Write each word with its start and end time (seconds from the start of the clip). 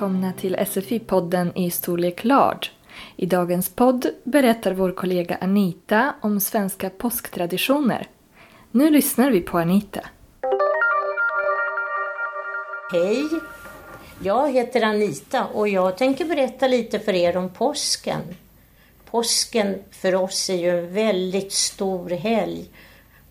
välkomna 0.00 0.32
till 0.32 0.56
SFI-podden 0.56 1.52
i 1.56 1.70
storlek 1.70 2.24
large. 2.24 2.68
I 3.16 3.26
dagens 3.26 3.68
podd 3.68 4.06
berättar 4.24 4.72
vår 4.72 4.92
kollega 4.92 5.38
Anita 5.40 6.14
om 6.20 6.40
svenska 6.40 6.90
påsktraditioner. 6.90 8.08
Nu 8.70 8.90
lyssnar 8.90 9.30
vi 9.30 9.40
på 9.40 9.58
Anita. 9.58 10.00
Hej! 12.92 13.24
Jag 14.22 14.52
heter 14.52 14.82
Anita 14.82 15.46
och 15.46 15.68
jag 15.68 15.98
tänker 15.98 16.24
berätta 16.24 16.68
lite 16.68 16.98
för 16.98 17.12
er 17.12 17.36
om 17.36 17.48
påsken. 17.48 18.20
Påsken 19.10 19.74
för 19.90 20.14
oss 20.14 20.50
är 20.50 20.56
ju 20.56 20.78
en 20.78 20.94
väldigt 20.94 21.52
stor 21.52 22.10
helg. 22.10 22.66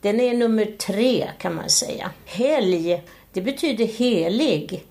Den 0.01 0.20
är 0.20 0.34
nummer 0.34 0.65
tre 0.65 1.29
kan 1.38 1.55
man 1.55 1.70
säga. 1.70 2.12
Helg, 2.26 3.04
det 3.34 3.41
betyder 3.41 3.85
helig. 3.85 4.84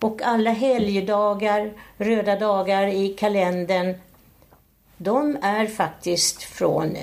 Och 0.00 0.22
alla 0.22 0.50
helgdagar, 0.50 1.72
röda 1.98 2.38
dagar 2.38 2.86
i 2.86 3.08
kalendern, 3.08 3.94
de 4.96 5.38
är 5.42 5.66
faktiskt 5.66 6.42
från 6.42 6.96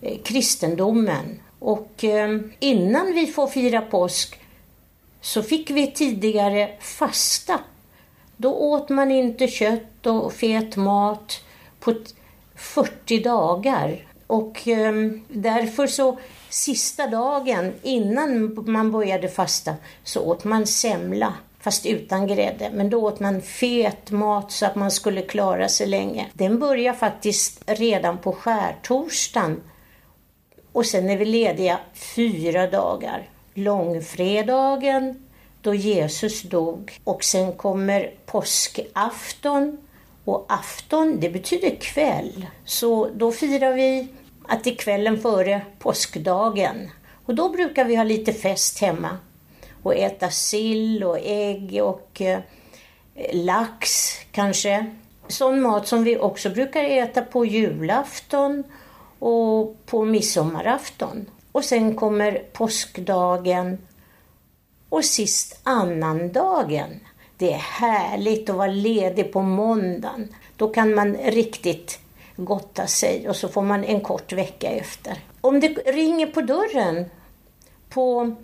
eh, 0.00 0.18
kristendomen. 0.24 1.40
Och 1.58 2.04
ehm, 2.04 2.52
innan 2.58 3.14
vi 3.14 3.26
får 3.26 3.46
fira 3.46 3.80
påsk 3.80 4.40
så 5.20 5.42
fick 5.42 5.70
vi 5.70 5.92
tidigare 5.92 6.70
fasta. 6.80 7.60
Då 8.36 8.54
åt 8.54 8.88
man 8.88 9.10
inte 9.10 9.48
kött 9.48 10.06
och 10.06 10.32
fet 10.32 10.76
mat 10.76 11.44
på 11.80 11.94
40 12.54 13.18
dagar. 13.18 14.06
Och 14.26 14.68
ehm, 14.68 15.24
därför 15.28 15.86
så 15.86 16.18
sista 16.48 17.06
dagen 17.06 17.74
innan 17.82 18.54
man 18.66 18.90
började 18.92 19.28
fasta 19.28 19.74
så 20.04 20.20
åt 20.20 20.44
man 20.44 20.66
semla 20.66 21.34
fast 21.60 21.86
utan 21.86 22.26
grädde. 22.26 22.70
Men 22.74 22.90
då 22.90 23.02
åt 23.02 23.20
man 23.20 23.42
fet 23.42 24.10
mat 24.10 24.52
så 24.52 24.66
att 24.66 24.74
man 24.74 24.90
skulle 24.90 25.22
klara 25.22 25.68
sig 25.68 25.86
länge. 25.86 26.26
Den 26.32 26.58
börjar 26.58 26.92
faktiskt 26.92 27.62
redan 27.66 28.18
på 28.18 28.32
skärtorsdagen 28.32 29.60
och 30.76 30.86
sen 30.86 31.10
är 31.10 31.16
vi 31.16 31.24
lediga 31.24 31.78
fyra 31.94 32.66
dagar. 32.66 33.28
Långfredagen, 33.54 35.26
då 35.60 35.74
Jesus 35.74 36.42
dog. 36.42 37.00
Och 37.04 37.24
sen 37.24 37.52
kommer 37.52 38.14
påskafton. 38.26 39.78
Och 40.24 40.46
afton, 40.48 41.20
det 41.20 41.30
betyder 41.30 41.76
kväll. 41.80 42.46
Så 42.64 43.08
då 43.14 43.32
firar 43.32 43.72
vi 43.72 44.08
att 44.48 44.64
det 44.64 44.70
är 44.70 44.74
kvällen 44.74 45.20
före 45.20 45.60
påskdagen. 45.78 46.90
Och 47.26 47.34
då 47.34 47.48
brukar 47.48 47.84
vi 47.84 47.96
ha 47.96 48.04
lite 48.04 48.32
fest 48.32 48.78
hemma 48.80 49.18
och 49.86 49.94
äta 49.94 50.30
sill 50.30 51.04
och 51.04 51.18
ägg 51.22 51.80
och 51.82 52.20
eh, 52.20 52.40
lax 53.32 54.12
kanske. 54.30 54.86
Sån 55.28 55.62
mat 55.62 55.88
som 55.88 56.04
vi 56.04 56.18
också 56.18 56.50
brukar 56.50 56.84
äta 56.84 57.22
på 57.22 57.44
julafton 57.44 58.64
och 59.18 59.86
på 59.86 60.04
midsommarafton. 60.04 61.26
Och 61.52 61.64
sen 61.64 61.94
kommer 61.94 62.32
påskdagen 62.52 63.78
och 64.88 65.04
sist 65.04 65.60
annandagen. 65.62 67.00
Det 67.36 67.52
är 67.52 67.58
härligt 67.58 68.50
att 68.50 68.56
vara 68.56 68.66
ledig 68.66 69.32
på 69.32 69.42
måndagen. 69.42 70.34
Då 70.56 70.68
kan 70.68 70.94
man 70.94 71.16
riktigt 71.16 71.98
gotta 72.36 72.86
sig 72.86 73.28
och 73.28 73.36
så 73.36 73.48
får 73.48 73.62
man 73.62 73.84
en 73.84 74.00
kort 74.00 74.32
vecka 74.32 74.68
efter. 74.68 75.18
Om 75.40 75.60
det 75.60 75.68
ringer 75.68 76.26
på 76.26 76.40
dörren 76.40 77.04
på 77.88 78.36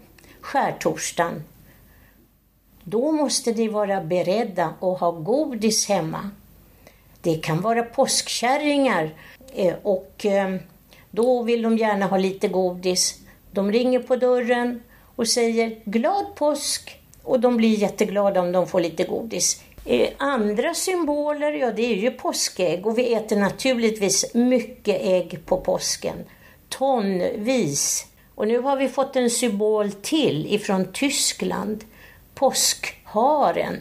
skärtorsdagen, 0.42 1.44
då 2.84 3.12
måste 3.12 3.52
ni 3.52 3.68
vara 3.68 4.00
beredda 4.00 4.74
att 4.80 5.00
ha 5.00 5.10
godis 5.10 5.88
hemma. 5.88 6.30
Det 7.20 7.34
kan 7.34 7.60
vara 7.60 7.82
påskkärringar 7.82 9.14
eh, 9.54 9.74
och 9.82 10.26
eh, 10.26 10.56
då 11.10 11.42
vill 11.42 11.62
de 11.62 11.78
gärna 11.78 12.06
ha 12.06 12.16
lite 12.16 12.48
godis. 12.48 13.20
De 13.50 13.72
ringer 13.72 13.98
på 13.98 14.16
dörren 14.16 14.82
och 15.16 15.28
säger 15.28 15.78
glad 15.84 16.34
påsk 16.34 17.00
och 17.22 17.40
de 17.40 17.56
blir 17.56 17.78
jätteglada 17.78 18.40
om 18.40 18.52
de 18.52 18.66
får 18.66 18.80
lite 18.80 19.04
godis. 19.04 19.62
Eh, 19.84 20.08
andra 20.16 20.74
symboler, 20.74 21.52
ja 21.52 21.70
det 21.70 21.82
är 21.82 21.96
ju 21.96 22.10
påskägg 22.10 22.86
och 22.86 22.98
vi 22.98 23.14
äter 23.14 23.36
naturligtvis 23.36 24.34
mycket 24.34 25.00
ägg 25.02 25.38
på 25.46 25.56
påsken. 25.56 26.16
Tonvis. 26.68 28.06
Och 28.34 28.48
nu 28.48 28.58
har 28.58 28.76
vi 28.76 28.88
fått 28.88 29.16
en 29.16 29.30
symbol 29.30 29.92
till 29.92 30.54
ifrån 30.54 30.92
Tyskland. 30.92 31.84
Påskharen. 32.34 33.80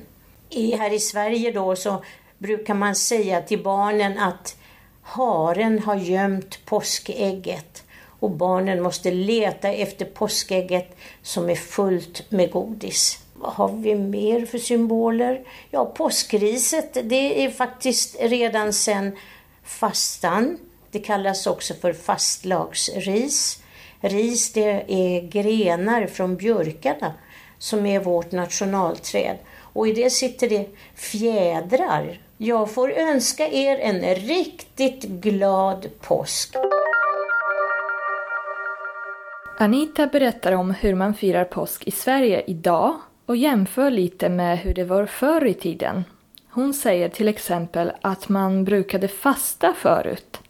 I, 0.50 0.76
här 0.76 0.94
i 0.94 1.00
Sverige 1.00 1.52
då 1.52 1.76
så 1.76 2.04
brukar 2.38 2.74
man 2.74 2.96
säga 2.96 3.42
till 3.42 3.64
barnen 3.64 4.20
att 4.20 4.56
haren 5.02 5.80
har 5.80 5.96
gömt 5.96 6.66
påskägget 6.66 7.84
och 8.20 8.32
barnen 8.32 8.82
måste 8.82 9.12
leta 9.12 9.70
efter 9.70 10.06
påskägget 10.06 10.98
som 11.22 11.50
är 11.50 11.56
fullt 11.56 12.32
med 12.32 12.52
godis. 12.52 13.20
Vad 13.34 13.54
har 13.54 13.70
vi 13.70 13.96
mer 13.96 14.46
för 14.46 14.58
symboler? 14.58 15.42
Ja, 15.70 15.86
påskriset, 15.86 16.98
det 17.04 17.46
är 17.46 17.50
faktiskt 17.50 18.16
redan 18.20 18.74
sedan 18.74 19.18
fastan. 19.64 20.58
Det 20.92 21.00
kallas 21.00 21.48
också 21.48 21.74
för 21.74 21.94
fastlagsris. 21.94 23.62
Ris, 24.02 24.54
det 24.54 24.84
är 24.88 25.22
grenar 25.22 26.08
från 26.08 26.36
björkarna 26.36 27.14
som 27.58 27.86
är 27.86 28.00
vårt 28.00 28.32
nationalträd. 28.32 29.38
Och 29.74 29.88
i 29.88 29.94
det 29.94 30.10
sitter 30.10 30.50
det 30.50 30.70
fjädrar. 30.96 32.20
Jag 32.38 32.72
får 32.72 32.92
önska 32.92 33.48
er 33.48 33.80
en 33.80 34.16
riktigt 34.16 35.04
glad 35.04 35.88
påsk. 36.02 36.56
Anita 39.60 40.08
berättar 40.08 40.52
om 40.52 40.72
hur 40.72 40.96
man 40.96 41.14
firar 41.14 41.44
påsk 41.46 41.88
i 41.88 41.92
Sverige 41.92 42.44
idag 42.48 42.96
och 43.26 43.36
jämför 43.38 43.92
lite 43.92 44.30
med 44.30 44.60
hur 44.60 44.74
det 44.74 44.84
var 44.84 45.06
förr 45.06 45.46
i 45.46 45.54
tiden. 45.54 46.04
Hon 46.50 46.74
säger 46.74 47.10
till 47.10 47.28
exempel 47.28 47.92
att 48.02 48.30
man 48.30 48.64
brukade 48.64 49.08
fasta 49.08 49.74
förut. 49.74 50.41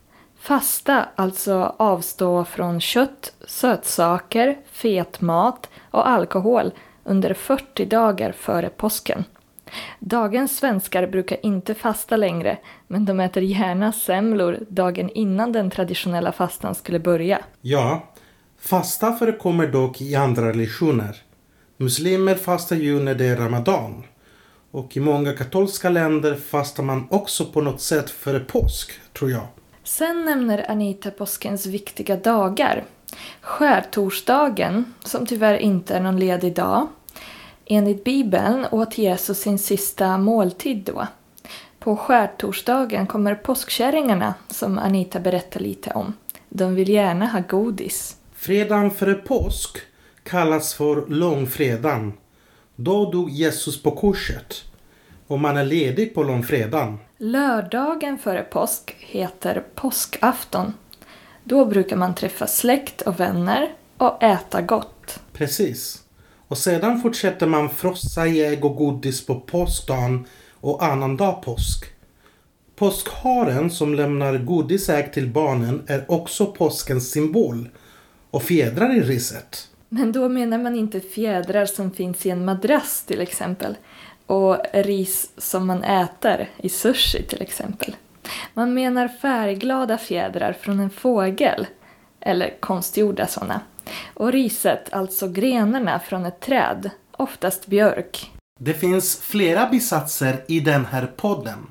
Fasta, 0.41 1.09
alltså 1.16 1.75
avstå 1.78 2.46
från 2.46 2.81
kött, 2.81 3.34
sötsaker, 3.47 4.57
fet 4.72 5.22
mat 5.22 5.69
och 5.91 6.09
alkohol 6.09 6.72
under 7.03 7.34
40 7.34 7.85
dagar 7.85 8.31
före 8.31 8.69
påsken. 8.69 9.24
Dagens 10.00 10.57
svenskar 10.57 11.07
brukar 11.07 11.46
inte 11.46 11.74
fasta 11.74 12.18
längre, 12.18 12.57
men 12.88 13.06
de 13.06 13.19
äter 13.19 13.44
gärna 13.44 13.91
semlor 13.91 14.57
dagen 14.69 15.09
innan 15.09 15.51
den 15.51 15.69
traditionella 15.69 16.31
fastan 16.31 16.75
skulle 16.75 17.00
börja. 17.00 17.40
Ja, 17.62 18.13
fasta 18.59 19.13
förekommer 19.13 19.68
dock 19.68 20.01
i 20.01 20.16
andra 20.16 20.50
religioner. 20.50 21.16
Muslimer 21.78 22.35
fastar 22.35 22.75
ju 22.75 23.00
när 23.00 23.16
det 23.16 23.25
är 23.25 23.35
Ramadan. 23.35 24.03
Och 24.72 24.97
i 24.97 25.00
många 25.00 25.34
katolska 25.34 25.90
länder 25.90 26.35
fastar 26.35 26.84
man 26.84 27.07
också 27.09 27.46
på 27.46 27.62
något 27.62 27.81
sätt 27.81 28.09
före 28.09 28.40
påsk, 28.40 28.91
tror 29.13 29.31
jag. 29.31 29.47
Sen 29.84 30.25
nämner 30.25 30.72
Anita 30.72 31.12
påskens 31.12 31.66
viktiga 31.66 32.16
dagar. 32.16 32.84
Skärtorsdagen, 33.42 34.94
som 35.03 35.25
tyvärr 35.25 35.58
inte 35.58 35.96
är 35.96 36.00
någon 36.00 36.19
ledig 36.19 36.56
dag. 36.56 36.88
Enligt 37.66 38.03
Bibeln 38.03 38.66
åt 38.72 38.97
Jesus 38.97 39.40
sin 39.40 39.59
sista 39.59 40.18
måltid 40.18 40.78
då. 40.78 41.08
På 41.80 41.96
skärtorsdagen 41.96 43.08
kommer 43.08 43.36
påskkärringarna, 43.36 44.34
som 44.47 44.78
Anita 44.78 45.19
berättar 45.19 45.60
lite 45.60 45.92
om. 45.92 46.13
De 46.50 46.75
vill 46.75 46.89
gärna 46.89 47.28
ha 47.28 47.39
godis. 47.50 48.18
Fredagen 48.36 48.92
före 48.92 49.13
påsk 49.13 49.78
kallas 50.24 50.74
för 50.74 51.06
långfredagen. 51.07 52.13
Då 52.75 53.12
dog 53.12 53.30
Jesus 53.30 53.83
på 53.83 53.92
korset. 53.92 54.63
Och 55.28 55.39
man 55.39 55.57
är 55.57 55.66
ledig 55.66 56.16
på 56.16 56.24
långfredagen. 56.24 56.98
Lördagen 57.23 58.18
före 58.18 58.44
påsk 58.44 58.95
heter 59.00 59.63
påskafton. 59.75 60.73
Då 61.44 61.65
brukar 61.65 61.95
man 61.95 62.15
träffa 62.15 62.47
släkt 62.47 63.01
och 63.01 63.19
vänner 63.19 63.73
och 63.97 64.23
äta 64.23 64.62
gott. 64.62 65.19
Precis. 65.33 66.03
Och 66.47 66.57
sedan 66.57 67.01
fortsätter 67.01 67.47
man 67.47 67.69
frossa 67.69 68.27
i 68.27 68.45
ägg 68.45 68.65
och 68.65 68.75
godis 68.75 69.25
på 69.25 69.39
påskdagen 69.39 70.25
och 70.53 70.83
annandag 70.83 71.31
påsk. 71.31 71.85
Påskharen 72.75 73.69
som 73.69 73.95
lämnar 73.95 74.38
godisägg 74.38 75.13
till 75.13 75.27
barnen 75.27 75.83
är 75.88 76.12
också 76.12 76.45
påskens 76.45 77.12
symbol 77.12 77.69
och 78.31 78.44
fjädrar 78.44 78.97
i 78.97 79.01
riset. 79.01 79.68
Men 79.89 80.12
då 80.12 80.29
menar 80.29 80.57
man 80.57 80.75
inte 80.75 81.00
fjädrar 81.00 81.65
som 81.65 81.91
finns 81.91 82.25
i 82.25 82.29
en 82.29 82.45
madrass 82.45 83.03
till 83.03 83.21
exempel 83.21 83.75
och 84.31 84.57
ris 84.74 85.30
som 85.38 85.68
man 85.68 85.83
äter 85.83 86.50
i 86.57 86.69
sushi 86.69 87.24
till 87.24 87.42
exempel. 87.42 87.95
Man 88.54 88.74
menar 88.74 89.07
färgglada 89.07 89.98
fjädrar 89.98 90.54
från 90.54 90.80
en 90.80 90.89
fågel, 90.89 91.68
eller 92.19 92.54
konstgjorda 92.60 93.28
sådana. 93.28 93.62
Och 94.13 94.31
riset, 94.31 94.94
alltså 94.94 95.28
grenarna 95.28 96.00
från 96.00 96.25
ett 96.25 96.39
träd, 96.39 96.89
oftast 97.12 97.68
björk. 97.68 98.31
Det 98.60 98.74
finns 98.74 99.19
flera 99.19 99.69
bisatser 99.69 100.44
i 100.48 100.60
den 100.60 100.86
här 100.86 101.06
podden. 101.16 101.68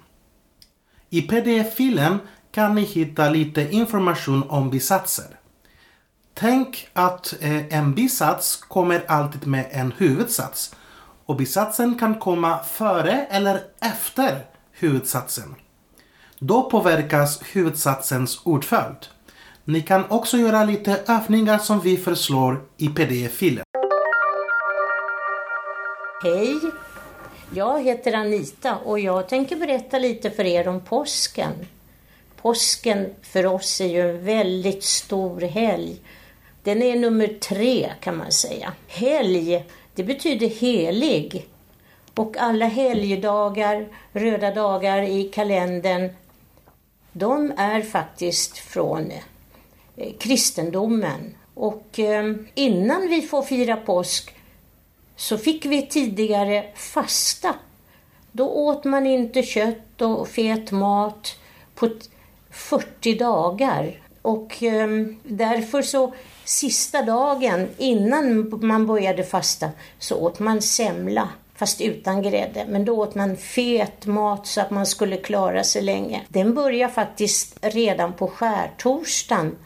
I 1.10 1.22
pdf-filen 1.22 2.18
kan 2.52 2.74
ni 2.74 2.82
hitta 2.82 3.30
lite 3.30 3.70
information 3.70 4.44
om 4.48 4.70
bisatser. 4.70 5.26
Tänk 6.34 6.88
att 6.92 7.34
eh, 7.40 7.74
en 7.74 7.94
bisats 7.94 8.56
kommer 8.56 9.04
alltid 9.08 9.46
med 9.46 9.66
en 9.70 9.92
huvudsats 9.92 10.74
och 11.30 11.36
bisatsen 11.36 11.98
kan 11.98 12.14
komma 12.14 12.58
före 12.58 13.26
eller 13.30 13.60
efter 13.80 14.46
huvudsatsen. 14.72 15.54
Då 16.38 16.70
påverkas 16.70 17.40
huvudsatsens 17.52 18.40
ordföljd. 18.44 19.06
Ni 19.64 19.82
kan 19.82 20.04
också 20.10 20.36
göra 20.36 20.64
lite 20.64 21.00
övningar 21.06 21.58
som 21.58 21.80
vi 21.80 21.96
föreslår 21.96 22.62
i 22.76 22.88
pdf-filen. 22.88 23.64
Hej! 26.22 26.60
Jag 27.54 27.82
heter 27.84 28.12
Anita 28.12 28.76
och 28.76 29.00
jag 29.00 29.28
tänker 29.28 29.56
berätta 29.56 29.98
lite 29.98 30.30
för 30.30 30.44
er 30.44 30.68
om 30.68 30.80
påsken. 30.80 31.52
Påsken 32.42 33.06
för 33.22 33.46
oss 33.46 33.80
är 33.80 33.88
ju 33.88 34.10
en 34.10 34.24
väldigt 34.24 34.84
stor 34.84 35.40
helg. 35.40 36.00
Den 36.62 36.82
är 36.82 36.96
nummer 36.96 37.26
tre 37.26 37.92
kan 38.00 38.16
man 38.16 38.32
säga. 38.32 38.72
Helg, 38.88 39.64
det 39.94 40.04
betyder 40.04 40.46
helig. 40.46 41.46
Och 42.14 42.36
alla 42.36 42.66
helgdagar, 42.66 43.88
röda 44.12 44.54
dagar 44.54 45.02
i 45.02 45.24
kalendern, 45.24 46.10
de 47.12 47.52
är 47.56 47.82
faktiskt 47.82 48.58
från 48.58 49.10
eh, 49.96 50.12
kristendomen. 50.18 51.34
Och 51.54 51.98
eh, 51.98 52.34
innan 52.54 53.08
vi 53.08 53.22
får 53.22 53.42
fira 53.42 53.76
påsk 53.76 54.34
så 55.16 55.38
fick 55.38 55.66
vi 55.66 55.86
tidigare 55.86 56.66
fasta. 56.74 57.54
Då 58.32 58.48
åt 58.48 58.84
man 58.84 59.06
inte 59.06 59.42
kött 59.42 60.02
och 60.02 60.28
fet 60.28 60.70
mat 60.70 61.38
på 61.74 61.88
40 62.50 63.14
dagar. 63.14 64.02
Och 64.22 64.62
eh, 64.62 64.88
därför 65.22 65.82
så 65.82 66.14
sista 66.50 67.02
dagen 67.02 67.68
innan 67.78 68.50
man 68.62 68.86
började 68.86 69.24
fasta 69.24 69.70
så 69.98 70.16
åt 70.16 70.38
man 70.38 70.62
semla 70.62 71.28
fast 71.54 71.80
utan 71.80 72.22
grädde. 72.22 72.66
Men 72.68 72.84
då 72.84 72.98
åt 72.98 73.14
man 73.14 73.36
fet 73.36 74.06
mat 74.06 74.46
så 74.46 74.60
att 74.60 74.70
man 74.70 74.86
skulle 74.86 75.16
klara 75.16 75.64
sig 75.64 75.82
länge. 75.82 76.22
Den 76.28 76.54
börjar 76.54 76.88
faktiskt 76.88 77.58
redan 77.60 78.12
på 78.12 78.28
skärtorsdagen 78.28 79.56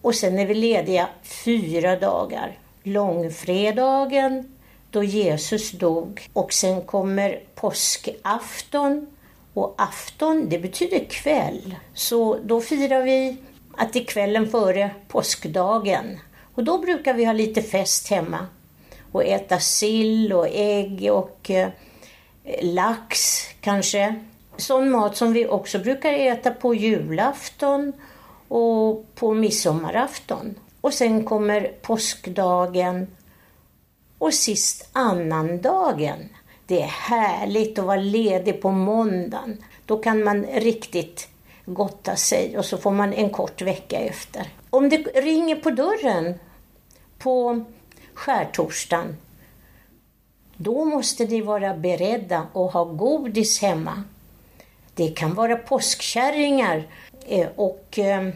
och 0.00 0.14
sen 0.14 0.38
är 0.38 0.46
vi 0.46 0.54
lediga 0.54 1.08
fyra 1.22 1.96
dagar. 1.96 2.58
Långfredagen, 2.82 4.56
då 4.90 5.04
Jesus 5.04 5.72
dog. 5.72 6.28
Och 6.32 6.52
sen 6.52 6.82
kommer 6.82 7.40
påskafton. 7.54 9.06
Och 9.54 9.74
afton, 9.78 10.48
det 10.48 10.58
betyder 10.58 11.04
kväll. 11.04 11.74
Så 11.94 12.38
då 12.44 12.60
firar 12.60 13.02
vi 13.02 13.36
att 13.76 13.92
det 13.92 13.98
är 13.98 14.04
kvällen 14.04 14.48
före 14.48 14.90
påskdagen. 15.08 16.20
Och 16.54 16.64
då 16.64 16.78
brukar 16.78 17.14
vi 17.14 17.24
ha 17.24 17.32
lite 17.32 17.62
fest 17.62 18.08
hemma. 18.08 18.46
Och 19.12 19.24
äta 19.24 19.58
sill 19.58 20.32
och 20.32 20.48
ägg 20.50 21.10
och 21.12 21.50
eh, 21.50 21.68
lax 22.62 23.40
kanske. 23.60 24.14
Sån 24.56 24.90
mat 24.90 25.16
som 25.16 25.32
vi 25.32 25.46
också 25.46 25.78
brukar 25.78 26.12
äta 26.12 26.50
på 26.50 26.74
julafton 26.74 27.92
och 28.48 29.14
på 29.14 29.34
midsommarafton. 29.34 30.54
Och 30.80 30.94
sen 30.94 31.24
kommer 31.24 31.72
påskdagen 31.82 33.06
och 34.18 34.34
sist 34.34 34.88
annandagen. 34.92 36.28
Det 36.66 36.82
är 36.82 36.86
härligt 36.86 37.78
att 37.78 37.84
vara 37.84 38.00
ledig 38.00 38.62
på 38.62 38.70
måndagen. 38.70 39.64
Då 39.86 39.98
kan 39.98 40.24
man 40.24 40.44
riktigt 40.44 41.28
gotta 41.66 42.16
sig 42.16 42.58
och 42.58 42.64
så 42.64 42.78
får 42.78 42.90
man 42.90 43.12
en 43.12 43.30
kort 43.30 43.62
vecka 43.62 43.98
efter. 43.98 44.48
Om 44.70 44.88
det 44.88 44.96
ringer 44.96 45.56
på 45.56 45.70
dörren 45.70 46.34
på 47.18 47.64
skärtorsdagen, 48.14 49.16
då 50.56 50.84
måste 50.84 51.24
ni 51.24 51.40
vara 51.40 51.76
beredda 51.76 52.38
att 52.38 52.72
ha 52.72 52.84
godis 52.84 53.62
hemma. 53.62 54.02
Det 54.94 55.08
kan 55.08 55.34
vara 55.34 55.56
påskkärringar 55.56 56.88
eh, 57.26 57.48
och 57.56 57.98
eh, 57.98 58.28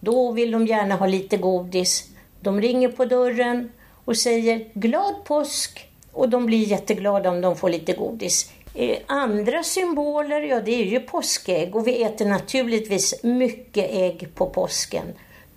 då 0.00 0.32
vill 0.32 0.50
de 0.50 0.66
gärna 0.66 0.96
ha 0.96 1.06
lite 1.06 1.36
godis. 1.36 2.08
De 2.40 2.60
ringer 2.60 2.88
på 2.88 3.04
dörren 3.04 3.72
och 4.04 4.16
säger 4.16 4.70
glad 4.74 5.24
påsk 5.24 5.88
och 6.12 6.28
de 6.28 6.46
blir 6.46 6.66
jätteglada 6.66 7.30
om 7.30 7.40
de 7.40 7.56
får 7.56 7.68
lite 7.68 7.92
godis. 7.92 8.52
Eh, 8.74 8.98
andra 9.06 9.62
symboler, 9.62 10.40
ja 10.40 10.60
det 10.60 10.82
är 10.82 10.84
ju 10.84 11.00
påskägg 11.00 11.76
och 11.76 11.86
vi 11.86 12.02
äter 12.02 12.26
naturligtvis 12.26 13.22
mycket 13.22 13.90
ägg 13.90 14.28
på 14.34 14.46
påsken. 14.46 15.06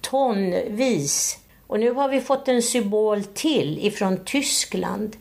Tonvis. 0.01 1.39
Och 1.67 1.79
nu 1.79 1.91
har 1.91 2.09
vi 2.09 2.21
fått 2.21 2.47
en 2.47 2.61
symbol 2.61 3.23
till 3.23 3.85
ifrån 3.85 4.25
Tyskland. 4.25 5.17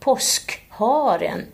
Påskharen. 0.00 1.44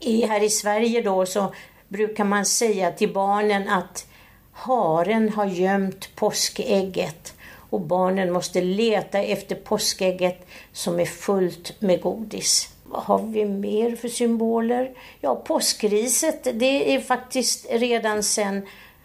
I, 0.00 0.26
här 0.26 0.42
i 0.42 0.50
Sverige 0.50 1.02
då 1.02 1.26
så 1.26 1.54
brukar 1.88 2.24
man 2.24 2.46
säga 2.46 2.90
till 2.90 3.12
barnen 3.12 3.68
att 3.68 4.06
haren 4.52 5.28
har 5.28 5.46
gömt 5.46 6.16
påskägget 6.16 7.34
och 7.70 7.80
barnen 7.80 8.32
måste 8.32 8.60
leta 8.60 9.18
efter 9.18 9.54
påskägget 9.54 10.46
som 10.72 11.00
är 11.00 11.04
fullt 11.04 11.80
med 11.80 12.00
godis. 12.00 12.68
Vad 12.92 13.02
har 13.02 13.18
vi 13.18 13.44
mer 13.44 13.96
för 13.96 14.08
symboler? 14.08 14.90
Ja, 15.20 15.34
påskriset, 15.36 16.44
det 16.54 16.94
är 16.94 17.00
faktiskt 17.00 17.66
redan 17.70 18.22
sedan 18.22 18.62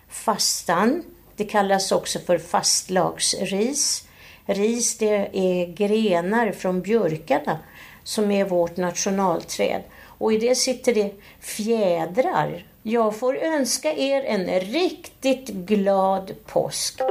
fastan. 0.10 1.04
Det 1.36 1.46
kallas 1.46 1.92
också 1.92 2.20
för 2.20 2.38
fastlagsris. 2.38 4.08
Ris, 4.46 4.98
det 4.98 5.30
är 5.34 5.66
grenar 5.66 6.52
från 6.52 6.82
björkarna 6.82 7.60
som 8.04 8.32
är 8.32 8.46
vårt 8.46 8.78
nationalträd. 8.78 9.82
Och 10.18 10.34
i 10.34 10.38
det 10.38 10.56
sitter 10.56 10.94
det 10.94 11.16
fjädrar. 11.40 12.66
Jag 12.84 13.16
får 13.16 13.38
önska 13.38 13.94
er 13.94 14.24
en 14.24 14.60
riktigt 14.60 15.48
glad 15.48 16.32
påsk. 16.46 17.02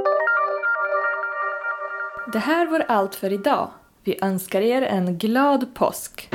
Det 2.33 2.39
här 2.39 2.67
var 2.67 2.81
allt 2.81 3.15
för 3.15 3.33
idag. 3.33 3.71
Vi 4.05 4.19
önskar 4.23 4.61
er 4.61 4.83
en 4.83 5.19
glad 5.19 5.75
påsk. 5.75 6.29